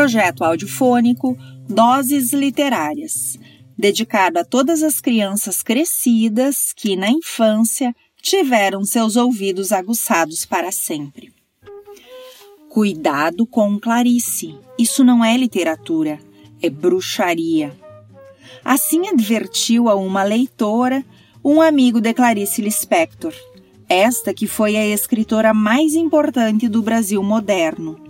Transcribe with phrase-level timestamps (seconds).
[0.00, 1.36] projeto audiofônico
[1.68, 3.38] Doses Literárias,
[3.76, 11.30] dedicado a todas as crianças crescidas que, na infância, tiveram seus ouvidos aguçados para sempre.
[12.70, 16.18] Cuidado com Clarice, isso não é literatura,
[16.62, 17.70] é bruxaria.
[18.64, 21.04] Assim advertiu a uma leitora
[21.44, 23.34] um amigo de Clarice Lispector,
[23.86, 28.09] esta que foi a escritora mais importante do Brasil moderno,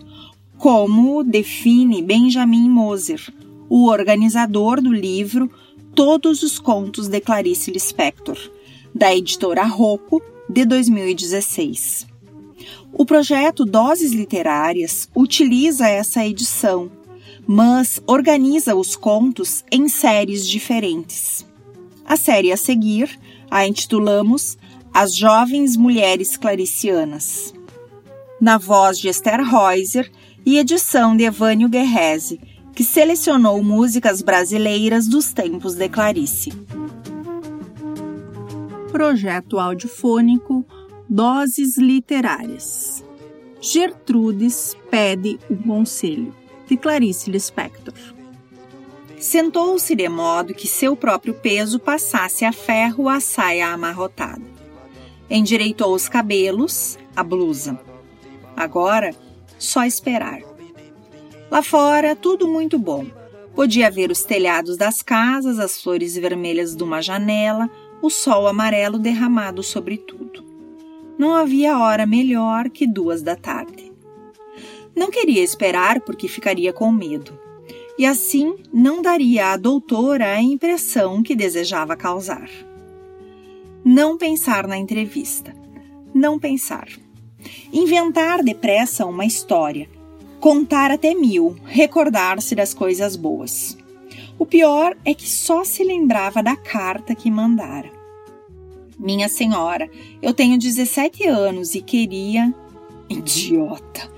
[0.61, 3.33] como define Benjamin Moser,
[3.67, 5.51] o organizador do livro
[5.95, 8.37] Todos os Contos de Clarice Lispector,
[8.95, 12.07] da editora Rocco, de 2016.
[12.93, 16.93] O projeto Doses Literárias utiliza essa edição,
[17.47, 21.47] mas organiza os contos em séries diferentes.
[22.05, 23.19] A série a seguir
[23.51, 24.59] a intitulamos
[24.93, 27.55] As Jovens Mulheres Claricianas.
[28.39, 30.11] Na voz de Esther Reuser
[30.45, 32.41] e edição de Evânio Guerrese,
[32.75, 36.51] que selecionou músicas brasileiras dos tempos de Clarice.
[38.91, 40.65] Projeto audiofônico
[41.09, 43.05] Doses Literárias.
[43.61, 46.35] Gertrudes pede um conselho,
[46.67, 47.95] de Clarice Lispector.
[49.19, 54.43] Sentou-se de modo que seu próprio peso passasse a ferro a saia amarrotada.
[55.29, 57.79] Endireitou os cabelos, a blusa.
[58.57, 59.15] Agora,
[59.61, 60.41] só esperar.
[61.51, 63.07] Lá fora, tudo muito bom.
[63.55, 67.69] Podia ver os telhados das casas, as flores vermelhas de uma janela,
[68.01, 70.45] o sol amarelo derramado sobre tudo.
[71.19, 73.93] Não havia hora melhor que duas da tarde.
[74.97, 77.39] Não queria esperar porque ficaria com medo,
[77.99, 82.49] e assim não daria à doutora a impressão que desejava causar.
[83.85, 85.55] Não pensar na entrevista.
[86.15, 86.89] Não pensar.
[87.73, 89.89] Inventar depressa uma história
[90.41, 93.77] contar até mil, recordar-se das coisas boas.
[94.39, 97.91] O pior é que só se lembrava da carta que mandara.
[98.99, 99.89] Minha senhora,
[100.23, 102.55] eu tenho 17 anos e queria.
[103.09, 104.11] Idiota!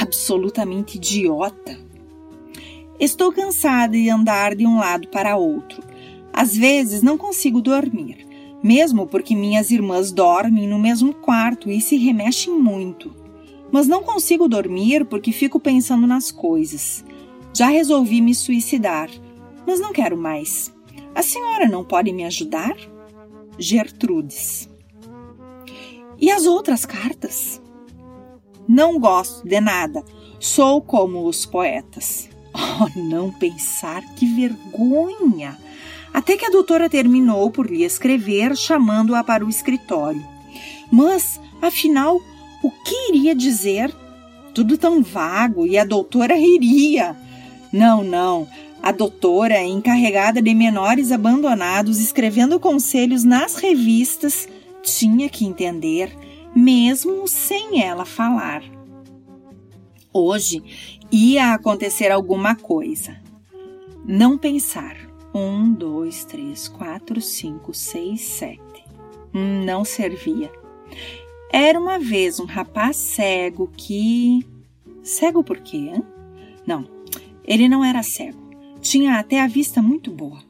[0.00, 1.78] Absolutamente idiota!
[2.98, 5.82] Estou cansada de andar de um lado para outro.
[6.32, 8.25] Às vezes não consigo dormir,
[8.62, 13.26] mesmo porque minhas irmãs dormem no mesmo quarto e se remexem muito
[13.70, 17.04] mas não consigo dormir porque fico pensando nas coisas.
[17.54, 19.10] Já resolvi me suicidar,
[19.66, 20.74] mas não quero mais.
[21.14, 22.76] A senhora não pode me ajudar?
[23.58, 24.68] Gertrudes.
[26.18, 27.60] E as outras cartas?
[28.68, 30.04] Não gosto de nada.
[30.38, 32.28] Sou como os poetas.
[32.78, 35.58] Oh, não pensar, que vergonha!
[36.16, 40.26] Até que a doutora terminou por lhe escrever, chamando-a para o escritório.
[40.90, 42.18] Mas, afinal,
[42.62, 43.94] o que iria dizer?
[44.54, 47.14] Tudo tão vago e a doutora riria.
[47.70, 48.48] Não, não.
[48.82, 54.48] A doutora, encarregada de menores abandonados, escrevendo conselhos nas revistas,
[54.82, 56.16] tinha que entender,
[56.54, 58.62] mesmo sem ela falar.
[60.14, 60.62] Hoje
[61.12, 63.20] ia acontecer alguma coisa.
[64.02, 64.96] Não pensar.
[65.38, 68.86] Um, dois, três, quatro, cinco, seis, sete.
[69.34, 70.50] Não servia.
[71.52, 74.46] Era uma vez um rapaz cego que.
[75.02, 75.76] Cego por quê?
[75.76, 76.02] Hein?
[76.66, 76.88] Não,
[77.44, 78.48] ele não era cego.
[78.80, 80.42] Tinha até a vista muito boa.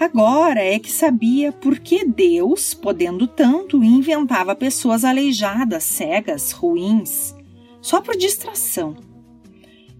[0.00, 7.34] Agora é que sabia por que Deus, podendo tanto, inventava pessoas aleijadas, cegas, ruins,
[7.82, 8.96] só por distração.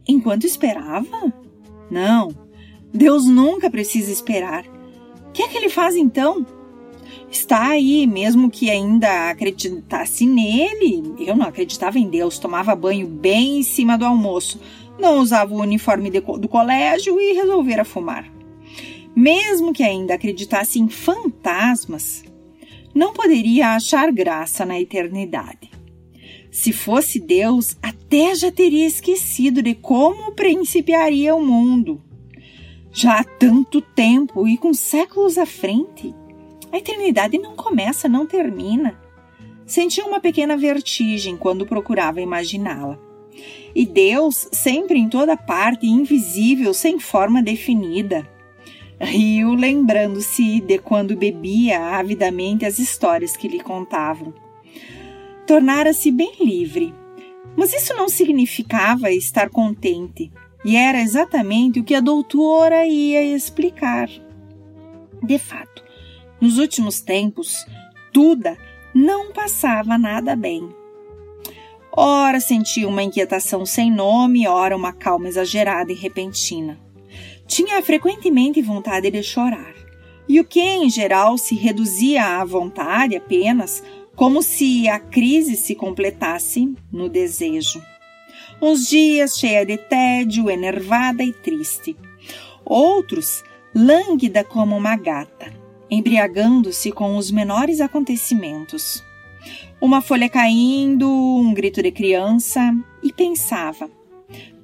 [0.08, 1.30] Enquanto esperava?
[1.90, 2.45] Não,
[2.92, 4.64] Deus nunca precisa esperar.
[5.28, 6.46] O que é que ele faz então?
[7.30, 11.14] está aí, mesmo que ainda acreditasse nele.
[11.18, 14.60] Eu não acreditava em Deus, tomava banho bem em cima do almoço,
[14.98, 18.30] não usava o uniforme do colégio e resolvera fumar.
[19.14, 22.24] Mesmo que ainda acreditasse em fantasmas,
[22.94, 25.70] não poderia achar graça na eternidade.
[26.50, 32.02] Se fosse Deus, até já teria esquecido de como principiaria o mundo.
[32.96, 36.14] Já há tanto tempo e com séculos à frente.
[36.72, 38.98] A eternidade não começa, não termina.
[39.66, 42.98] Sentia uma pequena vertigem quando procurava imaginá-la.
[43.74, 48.26] E Deus, sempre em toda parte, invisível, sem forma definida.
[48.98, 54.32] Riu, lembrando-se de quando bebia avidamente as histórias que lhe contavam.
[55.46, 56.94] Tornara-se bem livre.
[57.54, 60.32] Mas isso não significava estar contente,
[60.64, 64.08] e era exatamente o que a doutora ia explicar.
[65.22, 65.82] De fato,
[66.40, 67.64] nos últimos tempos,
[68.12, 68.56] Duda
[68.94, 70.68] não passava nada bem.
[71.92, 76.78] Ora sentia uma inquietação sem nome, ora uma calma exagerada e repentina.
[77.46, 79.74] Tinha frequentemente vontade de chorar,
[80.28, 83.82] e o que em geral se reduzia à vontade apenas,
[84.14, 87.82] como se a crise se completasse no desejo.
[88.60, 91.96] Uns dias cheia de tédio, enervada e triste.
[92.64, 93.44] Outros,
[93.74, 95.52] lânguida como uma gata,
[95.90, 99.04] embriagando-se com os menores acontecimentos
[99.80, 103.90] uma folha caindo, um grito de criança, e pensava: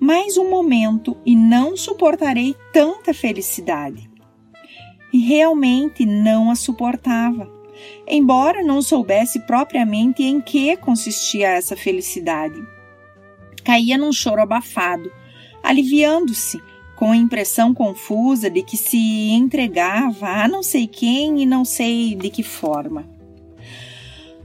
[0.01, 4.11] mais um momento e não suportarei tanta felicidade.
[5.13, 7.51] E realmente não a suportava,
[8.07, 12.61] embora não soubesse propriamente em que consistia essa felicidade.
[13.65, 15.11] Caía num choro abafado,
[15.63, 16.61] aliviando-se,
[16.97, 22.15] com a impressão confusa de que se entregava a não sei quem e não sei
[22.15, 23.09] de que forma.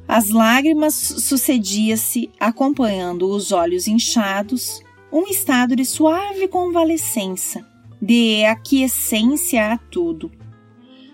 [0.08, 4.81] As lágrimas sucedia-se acompanhando os olhos inchados,
[5.12, 7.66] um estado de suave convalescença,
[8.02, 10.31] de aquiescência a tudo.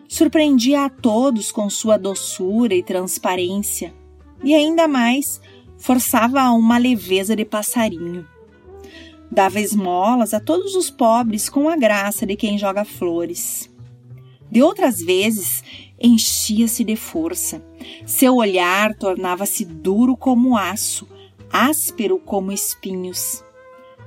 [0.08, 3.94] Surpreendia a todos com sua doçura e transparência,
[4.44, 5.42] e ainda mais
[5.84, 8.26] forçava uma leveza de passarinho.
[9.30, 13.70] Dava esmolas a todos os pobres com a graça de quem joga flores.
[14.50, 15.62] De outras vezes,
[16.00, 17.62] enchia-se de força.
[18.06, 21.06] Seu olhar tornava-se duro como aço,
[21.52, 23.44] áspero como espinhos.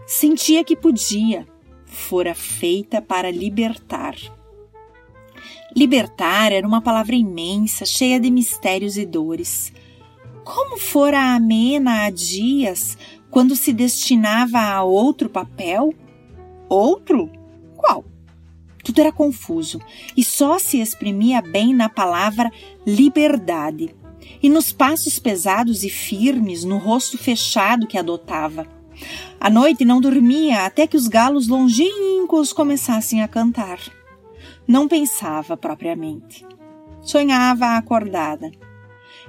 [0.07, 1.47] Sentia que podia,
[1.85, 4.17] fora feita para libertar.
[5.77, 9.75] Libertar era uma palavra imensa, cheia de mistérios e dores.
[10.47, 12.97] Como fora amena há dias,
[13.33, 15.93] quando se destinava a outro papel?
[16.69, 17.29] Outro?
[17.77, 18.05] Qual?
[18.85, 19.81] Tudo era confuso
[20.17, 22.49] e só se exprimia bem na palavra
[22.87, 23.93] liberdade
[24.41, 28.69] e nos passos pesados e firmes no rosto fechado que adotava.
[29.41, 33.81] À noite não dormia até que os galos longínquos começassem a cantar.
[34.65, 36.47] Não pensava propriamente.
[37.03, 38.53] Sonhava acordada.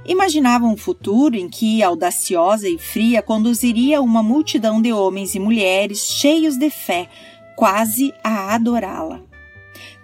[0.08, 6.08] Imaginava um futuro em que, audaciosa e fria, conduziria uma multidão de homens e mulheres
[6.08, 7.10] cheios de fé,
[7.58, 9.22] quase a adorá-la.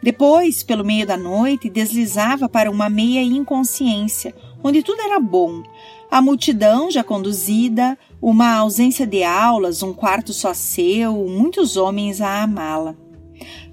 [0.02, 5.64] Depois, pelo meio da noite, deslizava para uma meia inconsciência, onde tudo era bom.
[6.12, 12.44] A multidão já conduzida, uma ausência de aulas, um quarto só seu, muitos homens a
[12.44, 12.94] amá-la.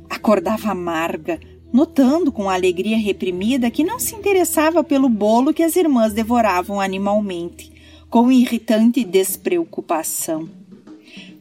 [0.09, 1.41] Acordava amarga,
[1.73, 7.73] notando com alegria reprimida que não se interessava pelo bolo que as irmãs devoravam animalmente,
[8.09, 10.49] com irritante despreocupação.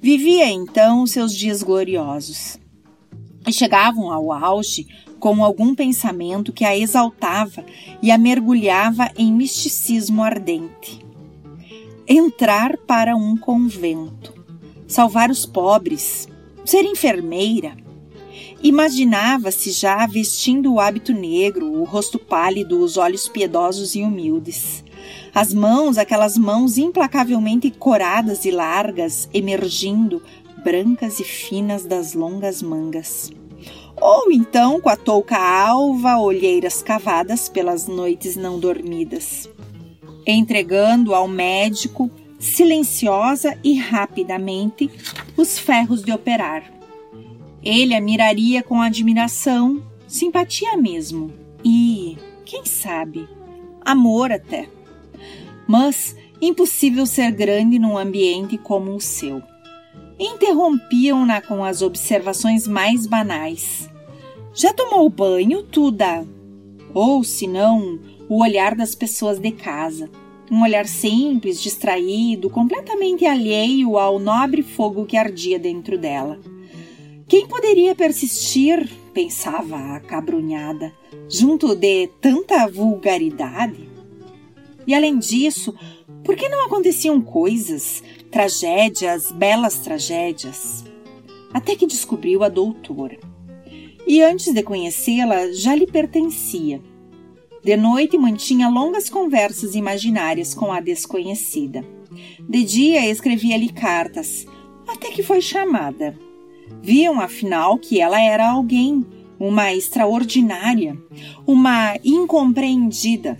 [0.02, 2.60] Vivia então seus dias gloriosos
[3.48, 4.88] e chegavam ao auge
[5.20, 7.66] com algum pensamento que a exaltava
[8.02, 11.06] e a mergulhava em misticismo ardente.
[12.08, 14.34] Entrar para um convento,
[14.88, 16.28] salvar os pobres,
[16.64, 17.76] ser enfermeira.
[18.61, 24.83] Imaginava-se já vestindo o hábito negro, o rosto pálido, os olhos piedosos e humildes.
[25.33, 30.21] As mãos, aquelas mãos implacavelmente coradas e largas, emergindo,
[30.61, 33.31] brancas e finas das longas mangas.
[33.95, 39.50] Ou então com a touca alva, olheiras cavadas pelas noites não dormidas.
[40.27, 44.89] Entregando ao médico, silenciosa e rapidamente,
[45.37, 46.79] os ferros de operar.
[47.63, 51.31] Ele a miraria com admiração, simpatia mesmo
[51.63, 53.28] e, quem sabe,
[53.81, 54.69] amor até.
[55.68, 59.42] Mas impossível ser grande num ambiente como o seu
[60.19, 63.89] interrompiam-na com as observações mais banais.
[64.54, 66.28] Já tomou banho, Tuda?
[66.94, 70.09] Ou, se não, o olhar das pessoas de casa.
[70.51, 76.39] Um olhar simples, distraído, completamente alheio ao nobre fogo que ardia dentro dela.
[77.30, 80.92] Quem poderia persistir, pensava a cabrunhada,
[81.30, 83.88] junto de tanta vulgaridade?
[84.88, 85.76] E além disso,
[86.24, 90.83] por que não aconteciam coisas, tragédias, belas tragédias?
[91.54, 93.19] Até que descobriu a doutora.
[94.07, 96.81] E antes de conhecê-la, já lhe pertencia.
[97.64, 101.86] De noite mantinha longas conversas imaginárias com a desconhecida.
[102.40, 104.48] De dia escrevia-lhe cartas,
[104.88, 106.18] até que foi chamada.
[106.81, 109.06] Viam afinal que ela era alguém,
[109.40, 110.97] uma extraordinária,
[111.45, 113.38] uma incompreendida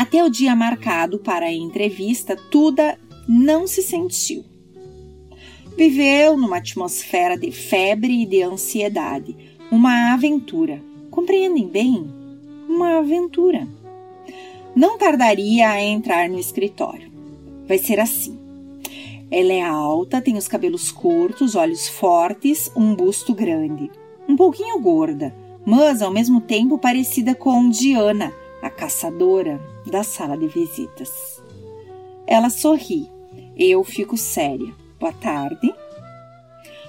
[0.00, 2.98] até o dia marcado para a entrevista, Tuda
[3.28, 4.42] não se sentiu.
[5.76, 9.36] Viveu numa atmosfera de febre e de ansiedade,
[9.70, 10.82] uma aventura.
[11.10, 12.10] Compreendem bem?
[12.66, 13.68] Uma aventura.
[14.74, 17.12] Não tardaria a entrar no escritório.
[17.68, 18.39] Vai ser assim.
[19.30, 23.90] Ela é alta, tem os cabelos curtos, olhos fortes, um busto grande.
[24.28, 25.34] Um pouquinho gorda,
[25.64, 31.42] mas ao mesmo tempo parecida com Diana, a caçadora da sala de visitas.
[32.26, 33.08] Ela sorri.
[33.56, 34.72] Eu fico séria.
[34.98, 35.72] Boa tarde.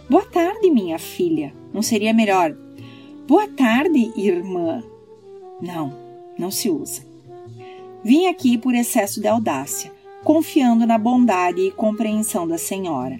[0.09, 1.53] Boa tarde, minha filha.
[1.73, 2.55] Não seria melhor?
[3.27, 4.83] Boa tarde, irmã.
[5.61, 5.93] Não,
[6.37, 7.03] não se usa.
[8.03, 9.91] Vim aqui por excesso de audácia,
[10.23, 13.19] confiando na bondade e compreensão da senhora.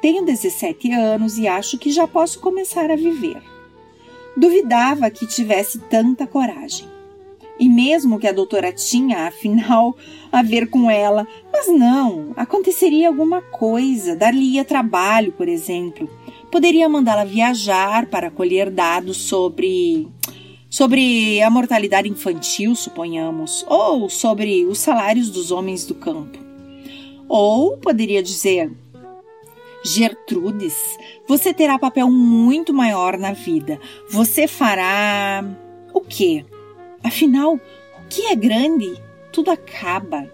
[0.00, 3.42] Tenho 17 anos e acho que já posso começar a viver.
[4.36, 6.86] Duvidava que tivesse tanta coragem.
[7.58, 9.96] E mesmo que a doutora tinha, afinal,
[10.30, 16.08] a ver com ela, mas não, aconteceria alguma coisa, dar-lhe-ia trabalho, por exemplo.
[16.52, 20.06] Poderia mandá-la viajar para colher dados sobre
[20.68, 26.38] sobre a mortalidade infantil, suponhamos, ou sobre os salários dos homens do campo.
[27.28, 28.70] Ou poderia dizer:
[29.84, 30.76] Gertrudes,
[31.26, 33.80] você terá papel muito maior na vida.
[34.10, 35.44] Você fará
[35.92, 36.44] o quê?
[37.02, 39.00] Afinal, o que é grande?
[39.32, 40.30] Tudo acaba.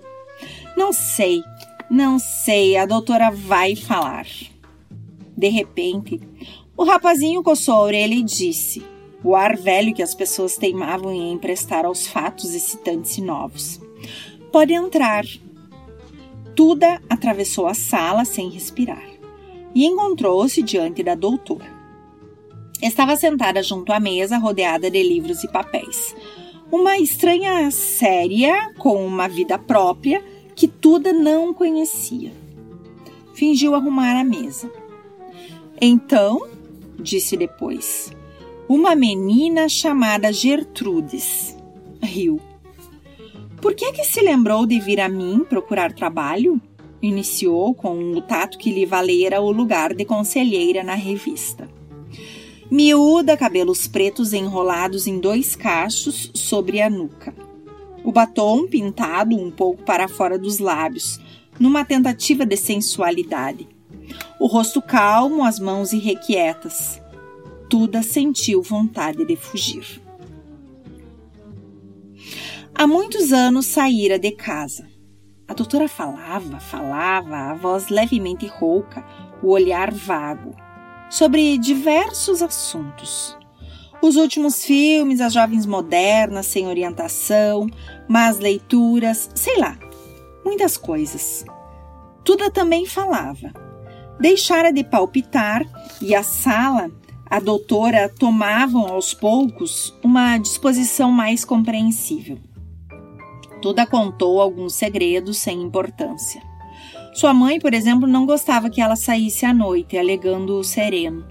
[0.76, 1.42] Não sei,
[1.90, 4.26] não sei, a doutora vai falar.
[5.36, 6.20] De repente,
[6.76, 8.82] o rapazinho coçou a orelha e disse:
[9.24, 13.80] o ar velho que as pessoas teimavam em emprestar aos fatos excitantes e novos.
[14.52, 15.24] Pode entrar.
[16.54, 19.02] Tuda atravessou a sala sem respirar
[19.74, 21.72] e encontrou-se diante da doutora.
[22.80, 26.14] Estava sentada junto à mesa, rodeada de livros e papéis.
[26.70, 30.22] Uma estranha séria com uma vida própria
[30.54, 32.32] que Tuda não conhecia.
[33.34, 34.70] Fingiu arrumar a mesa.
[35.80, 36.46] Então,
[37.00, 38.13] disse depois,
[38.74, 41.56] uma menina chamada Gertrudes.
[42.02, 42.40] Riu.
[43.62, 46.60] Por que é que se lembrou de vir a mim procurar trabalho?
[47.00, 51.68] Iniciou com o tato que lhe valera o lugar de conselheira na revista.
[52.68, 57.32] Miúda, cabelos pretos enrolados em dois cachos sobre a nuca.
[58.02, 61.20] O batom pintado um pouco para fora dos lábios,
[61.60, 63.68] numa tentativa de sensualidade.
[64.40, 67.03] O rosto calmo, as mãos irrequietas.
[67.68, 70.02] Tuda sentiu vontade de fugir.
[72.74, 74.88] Há muitos anos saíra de casa.
[75.46, 79.04] A doutora falava, falava, a voz levemente rouca,
[79.42, 80.56] o olhar vago,
[81.10, 83.36] sobre diversos assuntos.
[84.02, 87.66] Os últimos filmes, as jovens modernas sem orientação,
[88.08, 89.78] más leituras, sei lá,
[90.44, 91.44] muitas coisas.
[92.24, 93.52] Tuda também falava.
[94.20, 95.62] Deixara de palpitar
[96.00, 96.90] e a sala
[97.30, 102.38] a doutora tomavam aos poucos uma disposição mais compreensível.
[103.62, 106.42] Tuda contou alguns segredos sem importância.
[107.14, 111.26] Sua mãe, por exemplo, não gostava que ela saísse à noite, alegando o sereno.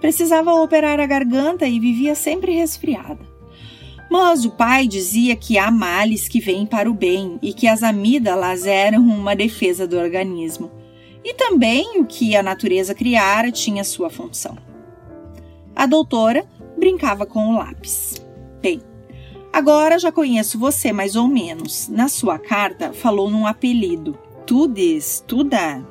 [0.00, 3.26] Precisava operar a garganta e vivia sempre resfriada.
[4.10, 7.82] Mas o pai dizia que há males que vêm para o bem e que as
[7.82, 10.70] amígdalas eram uma defesa do organismo.
[11.24, 14.56] E também o que a natureza criara tinha sua função.
[15.78, 16.44] A doutora
[16.76, 18.20] brincava com o lápis.
[18.60, 18.82] Bem,
[19.52, 21.86] agora já conheço você mais ou menos.
[21.86, 24.18] Na sua carta falou num apelido.
[24.44, 25.86] Tudes, Tuda.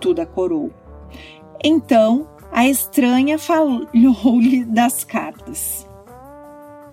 [0.00, 0.70] Tuda corou.
[1.64, 5.84] Então a estranha falou-lhe das cartas.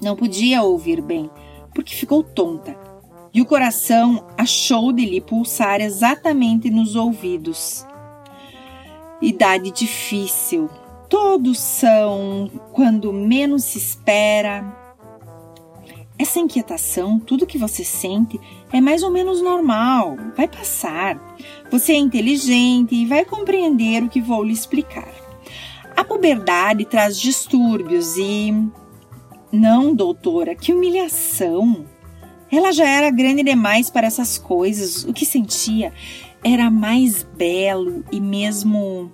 [0.02, 1.30] Não podia ouvir bem,
[1.72, 2.76] porque ficou tonta,
[3.32, 7.86] e o coração achou de lhe pulsar exatamente nos ouvidos.
[9.22, 10.68] Idade difícil,
[11.10, 14.88] Todos são quando menos se espera.
[16.20, 18.40] Essa inquietação, tudo que você sente,
[18.74, 21.38] é mais ou menos normal, vai passar.
[21.72, 25.14] Você é inteligente e vai compreender o que vou lhe explicar.
[25.96, 28.54] A puberdade traz distúrbios e.
[29.52, 31.86] Não, doutora, que humilhação!
[32.52, 35.04] Ela já era grande demais para essas coisas.
[35.06, 35.94] O que sentia
[36.44, 39.12] era mais belo e mesmo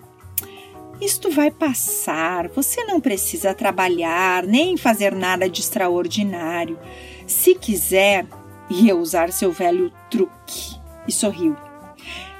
[1.03, 6.79] isto vai passar, você não precisa trabalhar nem fazer nada de extraordinário.
[7.27, 8.25] Se quiser,
[8.69, 11.55] ia usar seu velho truque e sorriu.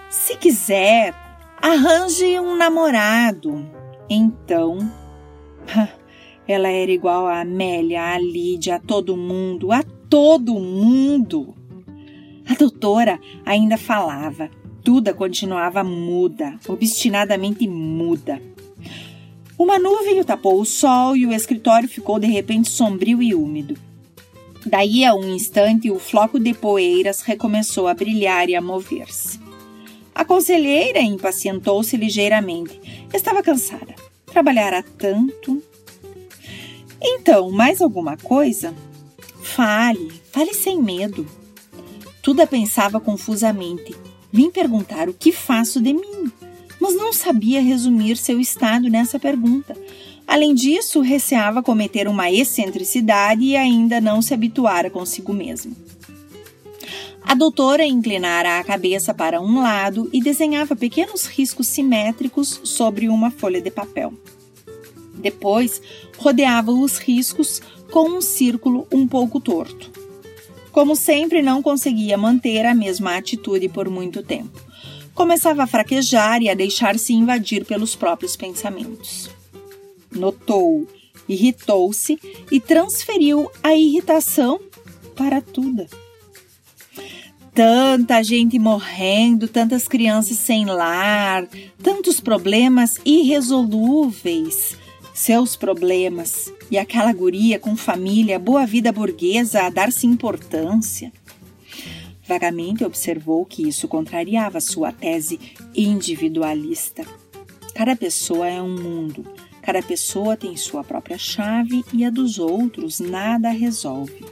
[0.10, 1.14] Se quiser,
[1.62, 3.66] arranje um namorado.
[4.10, 4.78] Então,
[6.48, 11.56] ela era igual a Amélia, a Lídia, a todo mundo, a todo mundo.
[12.50, 14.50] A doutora ainda falava.
[14.84, 18.53] Duda continuava muda, obstinadamente muda.
[19.58, 23.76] Uma nuvem o tapou o sol e o escritório ficou de repente sombrio e úmido.
[24.66, 29.40] Daí a um instante, o floco de poeiras recomeçou a brilhar e a mover-se.
[30.16, 32.80] A conselheira impacientou-se ligeiramente.
[33.14, 33.96] Estava cansada.
[34.26, 35.62] Trabalhara tanto.
[37.02, 38.74] Então, mais alguma coisa?
[39.42, 41.28] Fale, fale sem medo.
[42.22, 43.96] Tuda pensava confusamente.
[44.32, 46.32] Vim perguntar o que faço de mim,
[46.80, 49.76] mas não sabia resumir seu estado nessa pergunta.
[50.28, 55.76] Além disso, receava cometer uma excentricidade e ainda não se habituara consigo mesmo.
[57.26, 63.32] A doutora inclinara a cabeça para um lado e desenhava pequenos riscos simétricos sobre uma
[63.32, 64.14] folha de papel.
[65.16, 65.82] Depois,
[66.18, 67.62] rodeava os riscos
[67.92, 69.92] com um círculo um pouco torto.
[70.72, 74.63] Como sempre, não conseguia manter a mesma atitude por muito tempo.
[75.14, 79.30] Começava a fraquejar e a deixar-se invadir pelos próprios pensamentos.
[80.12, 80.88] Notou,
[81.28, 82.20] irritou-se
[82.52, 84.60] e transferiu a irritação
[85.16, 85.86] para tudo.
[87.54, 91.48] Tanta gente morrendo, tantas crianças sem lar,
[91.82, 94.76] tantos problemas irresolúveis.
[95.14, 101.12] Seus problemas e aquela guria com família, boa vida burguesa a dar-se importância.
[102.26, 105.40] Vagamente observou que isso contrariava sua tese
[105.76, 107.06] individualista.
[107.76, 109.26] Cada pessoa é um mundo,
[109.62, 114.26] cada pessoa tem sua própria chave e a dos outros nada resolve.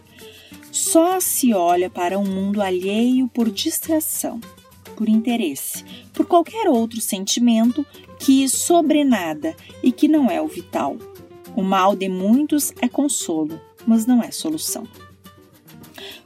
[0.71, 4.39] Só se olha para um mundo alheio por distração,
[4.95, 5.83] por interesse,
[6.13, 7.85] por qualquer outro sentimento
[8.19, 10.95] que sobrenada e que não é o vital.
[11.55, 14.87] O mal de muitos é consolo, mas não é solução.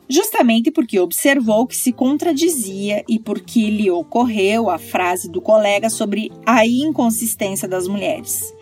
[0.07, 6.31] Justamente porque observou que se contradizia e porque lhe ocorreu a frase do colega sobre
[6.45, 8.53] a inconsistência das mulheres.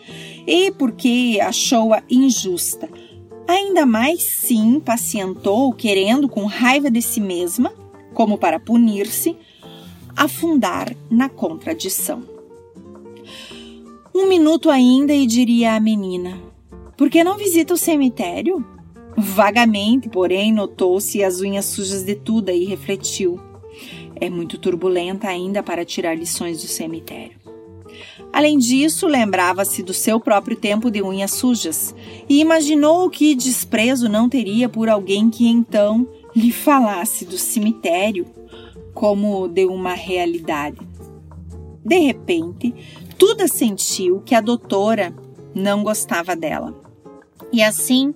[0.47, 2.89] E porque achou-a injusta,
[3.47, 7.73] Ainda mais se impacientou, querendo, com raiva de si mesma,
[8.13, 9.35] como para punir-se,
[10.15, 12.23] afundar na contradição.
[14.15, 16.39] Um minuto ainda e diria à menina:
[16.95, 18.65] Por que não visita o cemitério?
[19.17, 23.39] Vagamente, porém, notou-se as unhas sujas de Tuda e refletiu.
[24.15, 27.43] É muito turbulenta ainda para tirar lições do cemitério.
[28.31, 31.93] Além disso, lembrava-se do seu próprio tempo de unhas sujas
[32.27, 38.25] e imaginou que desprezo não teria por alguém que então lhe falasse do cemitério
[38.93, 40.79] como de uma realidade.
[41.85, 42.73] De repente,
[43.17, 45.13] Tuda sentiu que a doutora
[45.53, 46.73] não gostava dela.
[47.51, 48.13] E assim,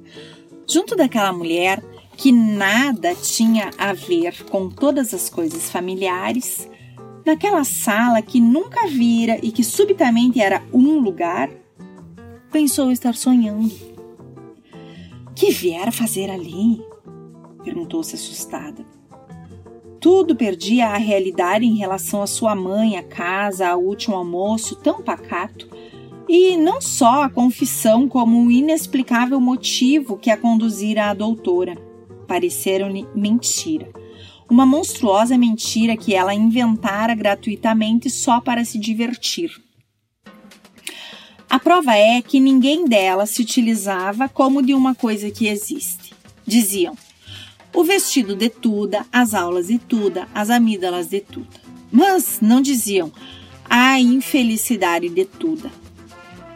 [0.70, 1.84] junto daquela mulher
[2.16, 6.68] que nada tinha a ver com todas as coisas familiares,
[7.26, 11.50] naquela sala que nunca vira e que subitamente era um lugar,
[12.52, 13.72] pensou estar sonhando.
[15.36, 16.82] Que viera fazer ali?
[17.64, 18.84] perguntou-se assustada.
[20.00, 25.02] Tudo perdia a realidade em relação à sua mãe, à casa, ao último almoço tão
[25.02, 25.68] pacato,
[26.28, 31.76] e não só a confissão como o inexplicável motivo que a conduzira à doutora.
[32.28, 33.90] Pareceram-lhe mentira
[34.50, 39.52] uma monstruosa mentira que ela inventara gratuitamente só para se divertir.
[41.50, 46.14] A prova é que ninguém dela se utilizava como de uma coisa que existe.
[46.46, 46.98] Diziam:
[47.74, 51.68] o vestido de Tuda, as aulas de Tuda, as amígdalas de Tuda.
[51.92, 53.12] Mas não diziam
[53.70, 55.72] a infelicidade de Tuda.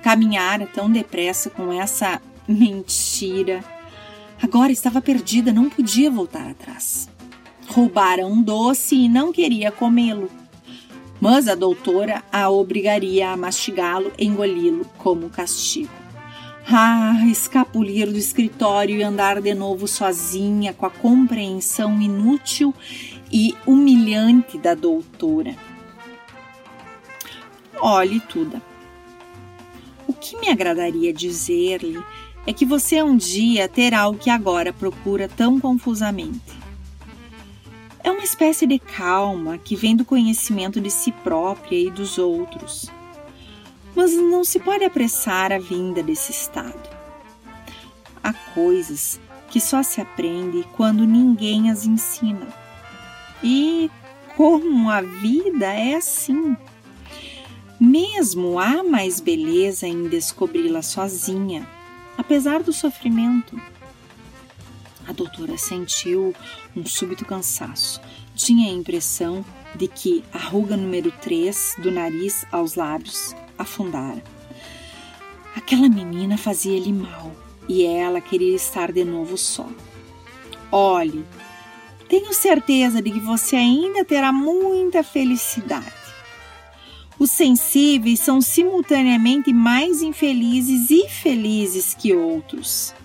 [0.01, 3.63] Caminhara tão depressa com essa mentira.
[4.41, 7.07] Agora estava perdida, não podia voltar atrás.
[7.67, 10.29] Roubara um doce e não queria comê-lo.
[11.19, 15.91] Mas a doutora a obrigaria a mastigá-lo engoli-lo como castigo.
[16.67, 22.73] Ah, escapulir do escritório e andar de novo sozinha com a compreensão inútil
[23.31, 25.55] e humilhante da doutora.
[27.79, 28.70] Olhe, Tuda.
[30.21, 32.01] Que me agradaria dizer-lhe
[32.47, 36.61] é que você um dia terá o que agora procura tão confusamente
[38.03, 42.89] é uma espécie de calma que vem do conhecimento de si própria e dos outros.
[43.95, 46.89] Mas não se pode apressar a vinda desse estado.
[48.23, 52.47] Há coisas que só se aprende quando ninguém as ensina.
[53.43, 53.89] E
[54.35, 56.55] como a vida é assim.
[57.83, 61.67] Mesmo há mais beleza em descobri-la sozinha,
[62.15, 63.59] apesar do sofrimento.
[65.07, 66.31] A doutora sentiu
[66.75, 67.99] um súbito cansaço.
[68.35, 74.23] Tinha a impressão de que a ruga número 3 do nariz aos lábios afundara.
[75.55, 77.35] Aquela menina fazia-lhe mal
[77.67, 79.67] e ela queria estar de novo só.
[80.71, 81.25] Olhe,
[82.07, 86.00] tenho certeza de que você ainda terá muita felicidade.
[87.21, 92.95] Os sensíveis são simultaneamente mais infelizes e felizes que outros.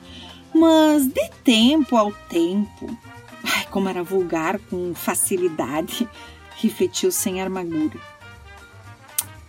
[0.54, 2.96] Mas de tempo ao tempo.
[3.44, 6.08] Ai, como era vulgar com facilidade,
[6.56, 8.00] refletiu sem amargura.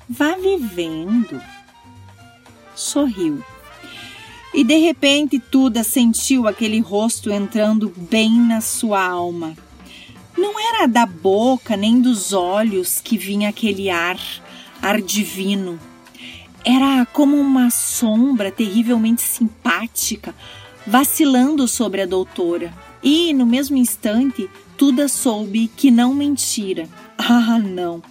[0.10, 1.42] Vá vivendo.
[2.76, 3.42] Sorriu.
[4.54, 9.56] E de repente Tuda sentiu aquele rosto entrando bem na sua alma.
[10.38, 14.20] Não era da boca nem dos olhos que vinha aquele ar
[14.82, 15.80] ar divino.
[16.64, 20.36] Era como uma sombra terrivelmente simpática
[20.88, 22.74] vacilando sobre a doutora.
[23.04, 26.88] E, no mesmo instante, Tuda soube que não mentira.
[27.20, 28.02] Ah, não!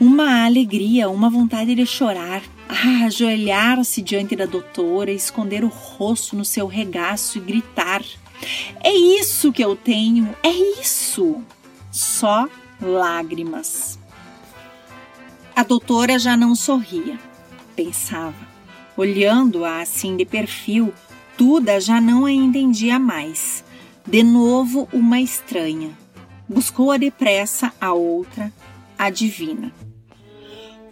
[0.00, 6.44] Uma alegria, uma vontade de chorar, ah, ajoelhar-se diante da doutora, esconder o rosto no
[6.44, 8.02] seu regaço e gritar:
[8.82, 11.40] É isso que eu tenho, é isso!
[11.92, 12.48] Só
[12.80, 13.98] lágrimas.
[15.56, 17.18] A doutora já não sorria,
[17.74, 18.46] pensava.
[18.94, 20.92] Olhando-a assim de perfil,
[21.36, 23.64] Tuda já não a entendia mais.
[24.06, 25.90] De novo, uma estranha.
[26.46, 28.52] Buscou-a depressa a outra,
[28.98, 29.72] a divina.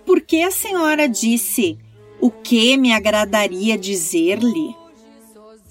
[0.06, 1.78] Por que a senhora disse
[2.18, 4.74] o que me agradaria dizer-lhe?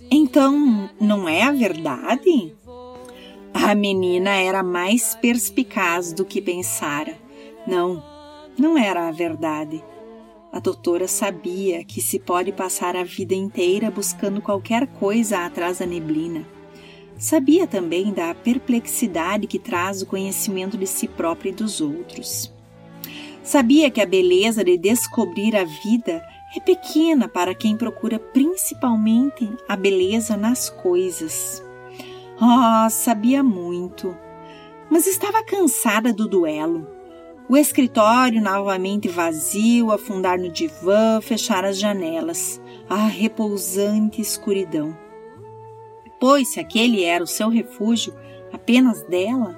[0.10, 2.56] Então, não é a verdade?
[3.54, 7.18] A menina era mais perspicaz do que pensara.
[7.68, 8.04] Não,
[8.58, 9.84] não era a verdade.
[10.52, 15.86] A doutora sabia que se pode passar a vida inteira buscando qualquer coisa atrás da
[15.86, 16.46] neblina.
[17.18, 22.54] Sabia também da perplexidade que traz o conhecimento de si próprio e dos outros.
[23.42, 26.24] Sabia que a beleza de descobrir a vida
[26.56, 31.64] é pequena para quem procura principalmente a beleza nas coisas.
[32.40, 34.16] Oh, sabia muito,
[34.90, 36.93] mas estava cansada do duelo
[37.54, 42.60] o escritório novamente vazio, afundar no divã, fechar as janelas.
[42.90, 44.98] A repousante escuridão.
[46.20, 48.12] Pois se aquele era o seu refúgio
[48.52, 49.56] apenas dela,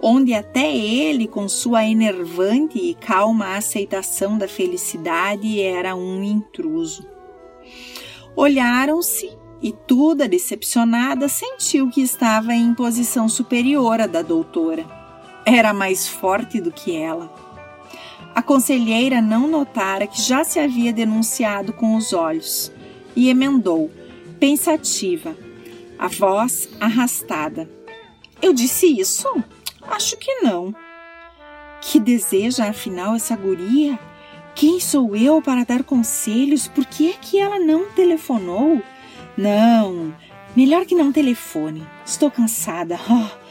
[0.00, 7.04] onde até ele, com sua enervante e calma aceitação da felicidade, era um intruso.
[8.36, 15.01] Olharam-se e toda decepcionada sentiu que estava em posição superior à da doutora
[15.44, 17.32] era mais forte do que ela.
[18.34, 22.72] A conselheira não notara que já se havia denunciado com os olhos
[23.14, 23.90] e emendou,
[24.40, 25.36] pensativa,
[25.98, 27.68] a voz arrastada.
[28.40, 29.28] Eu disse isso?
[29.82, 30.74] Acho que não.
[31.82, 33.98] Que deseja afinal essa guria?
[34.54, 36.66] Quem sou eu para dar conselhos?
[36.68, 38.82] Por que é que ela não telefonou?
[39.36, 40.14] Não,
[40.56, 41.86] melhor que não telefone.
[42.04, 42.98] Estou cansada.
[43.10, 43.41] Oh,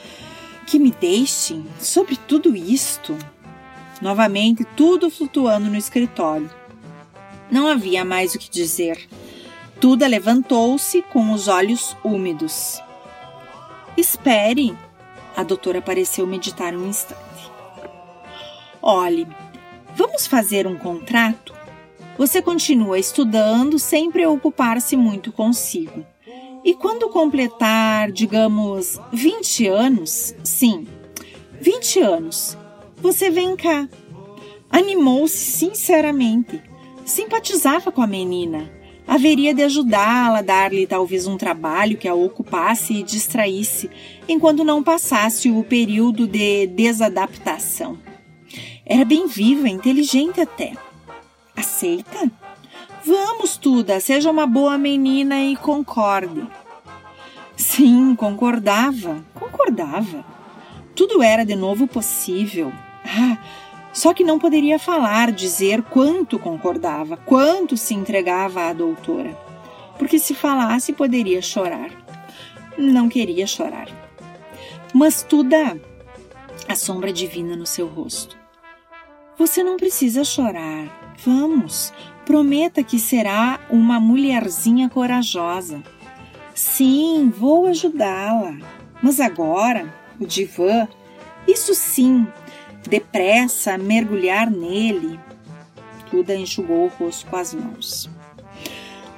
[0.72, 3.18] que me deixem sobre tudo isto.
[4.02, 6.50] Novamente, tudo flutuando no escritório.
[7.52, 9.06] Não havia mais o que dizer.
[9.82, 12.82] Tuda levantou-se com os olhos úmidos.
[13.98, 14.74] Espere.
[15.36, 17.52] A doutora pareceu meditar um instante.
[18.82, 19.28] Olhe,
[19.94, 21.54] vamos fazer um contrato?
[22.18, 26.06] Você continua estudando sem preocupar-se muito consigo.
[26.64, 30.88] E quando completar, digamos, 20 anos, sim,
[31.60, 32.58] 20 anos,
[32.98, 33.90] você vem cá.
[34.70, 36.62] Animou-se sinceramente.
[37.04, 38.72] Simpatizava com a menina.
[39.08, 43.90] Haveria de ajudá-la, dar-lhe talvez um trabalho que a ocupasse e distraísse,
[44.28, 47.98] enquanto não passasse o período de desadaptação.
[48.86, 50.74] Era bem viva, inteligente até.
[51.56, 52.32] Aceita?
[53.06, 56.48] Vamos, Tuda, seja uma boa menina e concorde.
[57.56, 60.24] Sim, concordava, concordava.
[60.96, 62.72] Tudo era de novo possível.
[63.06, 63.38] Ah,
[63.92, 69.38] só que não poderia falar, dizer quanto concordava, quanto se entregava à doutora.
[69.98, 71.90] Porque se falasse, poderia chorar.
[72.78, 73.88] Não queria chorar.
[74.94, 75.80] Mas Tuda,
[76.68, 78.38] a sombra divina no seu rosto.
[79.38, 81.16] Você não precisa chorar.
[81.24, 81.94] Vamos,
[82.32, 85.84] Prometa que será uma mulherzinha corajosa.
[86.56, 88.58] Sim, vou ajudá-la.
[89.04, 90.88] Mas agora, o divã,
[91.46, 92.26] isso sim,
[92.90, 95.20] depressa mergulhar nele.
[96.10, 98.10] Tuda enxugou o rosto com as mãos.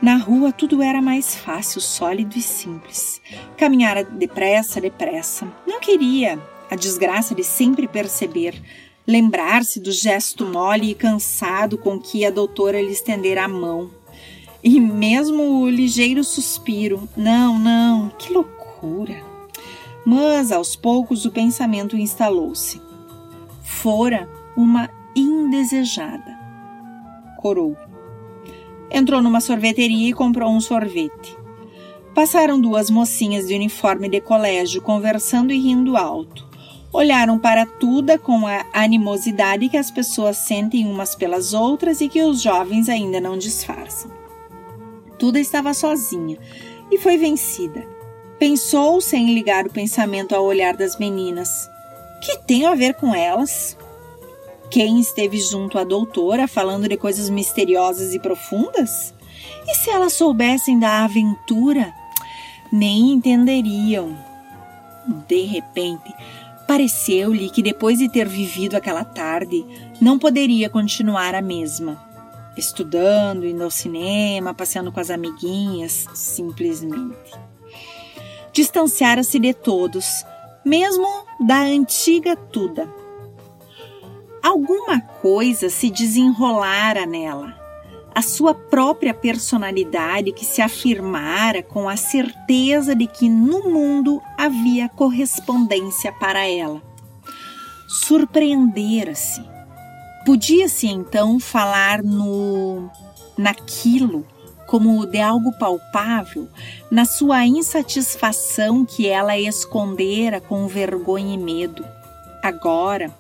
[0.02, 3.22] Na rua tudo era mais fácil, sólido e simples.
[3.56, 5.48] Caminhara depressa, depressa.
[5.68, 8.60] Não queria a desgraça de sempre perceber
[9.06, 13.92] lembrar-se do gesto mole e cansado com que a doutora lhe estendera a mão.
[14.64, 17.08] E mesmo o ligeiro suspiro.
[17.16, 19.22] Não, não, que loucura!
[20.06, 22.82] Mas aos poucos o pensamento instalou-se.
[23.62, 26.38] Fora uma indesejada.
[27.38, 27.76] Corou.
[28.90, 31.38] Entrou numa sorveteria e comprou um sorvete.
[32.14, 36.53] Passaram duas mocinhas de uniforme de colégio conversando e rindo alto.
[36.94, 42.22] Olharam para Tuda com a animosidade que as pessoas sentem umas pelas outras e que
[42.22, 44.12] os jovens ainda não disfarçam.
[45.18, 46.38] Tuda estava sozinha
[46.92, 47.84] e foi vencida.
[48.38, 51.68] Pensou sem ligar o pensamento ao olhar das meninas.
[52.22, 53.76] Que tem a ver com elas?
[54.70, 59.16] Quem esteve junto à doutora falando de coisas misteriosas e profundas?
[59.68, 61.92] E se elas soubessem da aventura?
[62.72, 64.16] Nem entenderiam.
[65.28, 66.14] De repente,
[66.68, 69.66] Pareceu-lhe que depois de ter vivido aquela tarde,
[70.02, 72.02] não poderia continuar a mesma.
[72.58, 77.32] Estudando, indo ao cinema, passeando com as amiguinhas, simplesmente.
[78.52, 80.26] Distanciara-se de todos,
[80.64, 81.08] mesmo
[81.40, 82.88] da antiga Tuda.
[84.42, 87.63] Alguma coisa se desenrolara nela
[88.16, 94.88] a sua própria personalidade que se afirmara com a certeza de que no mundo havia
[94.90, 96.82] correspondência para ela.
[97.88, 99.44] Surpreendera-se.
[100.26, 102.90] Podia-se então falar no
[103.38, 104.26] naquilo
[104.68, 106.48] como de algo palpável,
[106.90, 111.86] na sua insatisfação que ela escondera com vergonha e medo.
[112.42, 113.12] Agora,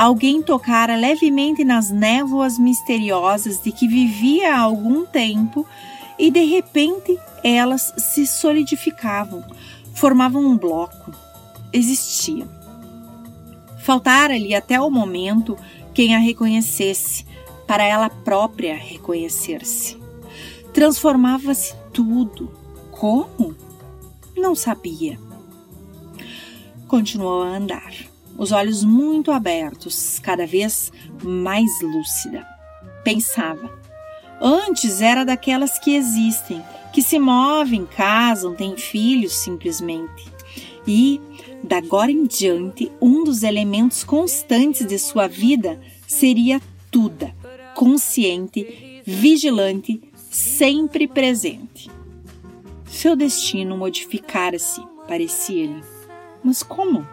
[0.00, 5.66] alguém tocara levemente nas névoas misteriosas de que vivia há algum tempo
[6.18, 9.44] e de repente elas se solidificavam,
[9.92, 11.12] formavam um bloco,
[11.70, 12.48] existiam.
[13.80, 15.54] Faltara-lhe até o momento
[15.92, 17.26] quem a reconhecesse,
[17.66, 19.98] para ela própria reconhecer-se.
[20.72, 22.50] Transformava-se tudo.
[22.90, 23.54] Como?
[24.34, 25.18] Não sabia.
[26.88, 28.09] Continuou a andar
[28.40, 30.90] os olhos muito abertos, cada vez
[31.22, 32.42] mais lúcida.
[33.04, 33.70] Pensava.
[34.40, 40.24] Antes era daquelas que existem, que se movem, casam, têm filhos simplesmente.
[40.88, 41.20] E,
[41.62, 47.36] da agora em diante, um dos elementos constantes de sua vida seria Tuda,
[47.74, 51.90] consciente, vigilante, sempre presente.
[52.86, 55.82] Seu destino modificara-se, parecia-lhe.
[56.42, 57.06] Mas como?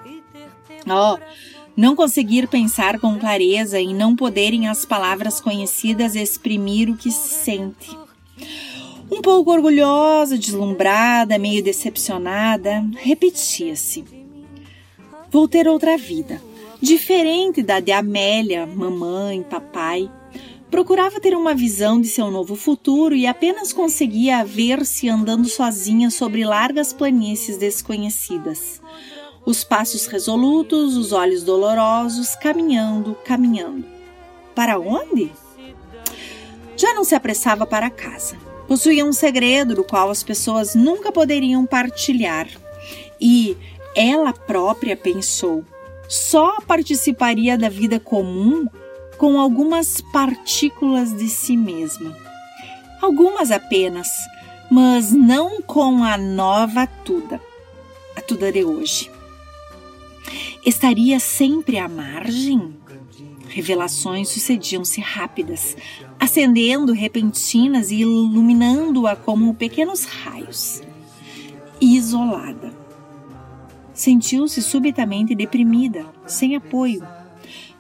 [0.90, 1.18] Oh,
[1.78, 7.96] não conseguir pensar com clareza e não poderem as palavras conhecidas exprimir o que sente.
[9.12, 14.04] Um pouco orgulhosa, deslumbrada, meio decepcionada, repetia-se.
[15.30, 16.42] Vou ter outra vida,
[16.82, 20.10] diferente da de Amélia, mamãe, papai.
[20.72, 26.44] Procurava ter uma visão de seu novo futuro e apenas conseguia ver-se andando sozinha sobre
[26.44, 28.82] largas planícies desconhecidas
[29.48, 33.86] os passos resolutos, os olhos dolorosos, caminhando, caminhando.
[34.54, 35.32] Para onde?
[36.76, 38.36] Já não se apressava para casa.
[38.68, 42.50] Possuía um segredo do qual as pessoas nunca poderiam partilhar.
[43.22, 43.56] E
[43.96, 45.64] ela própria pensou:
[46.10, 48.68] só participaria da vida comum
[49.18, 52.14] com algumas partículas de si mesma.
[53.02, 54.10] Algumas apenas,
[54.70, 57.40] mas não com a nova Tuda,
[58.14, 59.16] a Tuda de hoje.
[60.66, 62.76] Estaria sempre à margem?
[63.48, 65.76] Revelações sucediam-se rápidas,
[66.20, 70.84] acendendo repentinas e iluminando-a como pequenos raios.
[71.80, 72.74] Isolada.
[73.94, 77.02] Sentiu-se subitamente deprimida, sem apoio.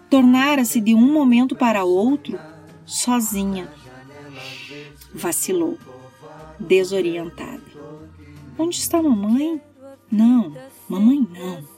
[0.10, 2.40] Tornara-se de um momento para outro
[2.86, 3.70] sozinha.
[5.14, 5.78] Vacilou,
[6.60, 7.62] desorientada.
[8.58, 9.62] Onde está mamãe?
[10.10, 10.56] Não,
[10.90, 11.77] mamãe não.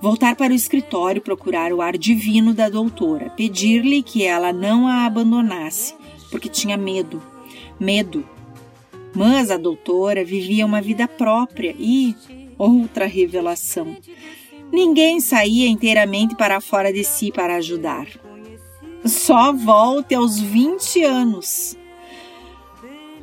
[0.00, 5.06] Voltar para o escritório procurar o ar divino da doutora, pedir-lhe que ela não a
[5.06, 5.94] abandonasse,
[6.30, 7.22] porque tinha medo.
[7.80, 8.28] Medo.
[9.14, 12.14] Mas a doutora vivia uma vida própria e
[12.58, 13.96] outra revelação.
[14.70, 18.06] Ninguém saía inteiramente para fora de si para ajudar.
[19.04, 21.78] Só volte aos 20 anos.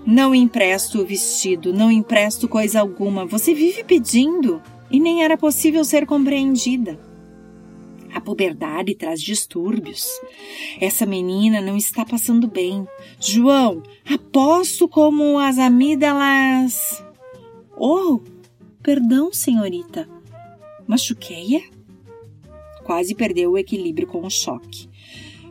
[0.05, 3.25] Não empresto o vestido, não empresto coisa alguma.
[3.25, 6.99] Você vive pedindo e nem era possível ser compreendida.
[8.13, 10.05] A puberdade traz distúrbios.
[10.79, 12.85] Essa menina não está passando bem.
[13.19, 17.03] João, aposto como as amígdalas.
[17.77, 18.19] Oh,
[18.83, 20.09] perdão, senhorita.
[20.85, 21.61] Machuquei-a?
[22.83, 24.89] Quase perdeu o equilíbrio com o choque.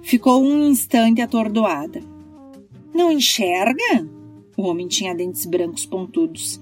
[0.02, 2.02] Ficou um instante atordoada.
[2.92, 4.06] Não enxerga?
[4.56, 6.60] O homem tinha dentes brancos pontudos.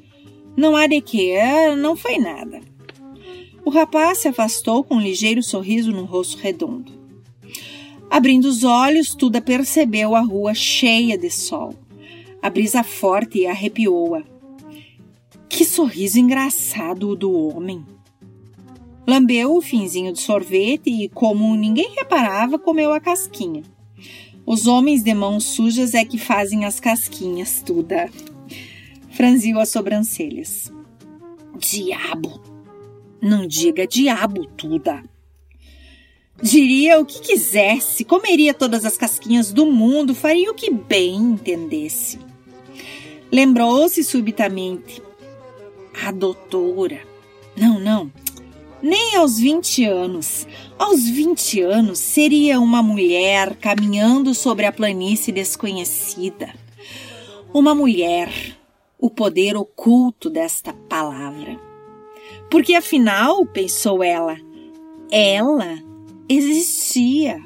[0.59, 1.37] Não há de que,
[1.77, 2.61] não foi nada.
[3.65, 6.91] O rapaz se afastou com um ligeiro sorriso no rosto redondo.
[8.11, 11.75] Abrindo os olhos, Tuda percebeu a rua cheia de sol.
[12.43, 14.25] A brisa forte arrepiou-a.
[15.49, 17.87] Que sorriso engraçado o do homem!
[19.07, 23.63] Lambeu o finzinho de sorvete e, como ninguém reparava, comeu a casquinha.
[24.45, 28.11] Os homens de mãos sujas é que fazem as casquinhas, Tuda.
[29.19, 30.73] Franziu as sobrancelhas.
[31.59, 32.41] Diabo!
[33.21, 35.03] Não diga diabo, Tuda.
[36.41, 42.21] Diria o que quisesse, comeria todas as casquinhas do mundo, faria o que bem entendesse.
[43.33, 45.03] Lembrou-se subitamente.
[46.07, 47.01] A doutora.
[47.57, 48.13] Não, não.
[48.81, 50.47] Nem aos 20 anos.
[50.79, 56.55] Aos 20 anos seria uma mulher caminhando sobre a planície desconhecida.
[57.53, 58.58] Uma mulher,
[58.99, 61.59] o poder oculto desta palavra.
[62.51, 64.37] Porque afinal, pensou ela,
[65.11, 65.79] ela
[66.29, 67.39] existia.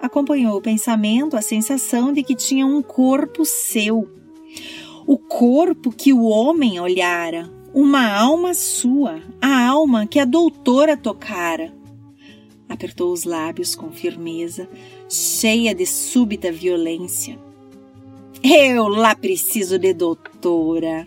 [0.00, 4.08] Acompanhou o pensamento a sensação de que tinha um corpo seu.
[5.06, 11.74] O corpo que o homem olhara, uma alma sua, a alma que a doutora tocara.
[12.68, 14.68] Apertou os lábios com firmeza,
[15.08, 17.49] cheia de súbita violência.
[18.42, 21.06] Eu lá preciso de doutora.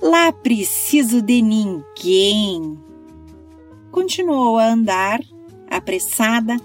[0.00, 2.78] Lá preciso de ninguém.
[3.90, 5.20] Continuou a andar
[5.68, 6.56] apressada,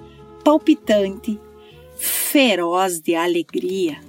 [0.43, 1.39] palpitante,
[1.97, 4.08] feroz de alegria.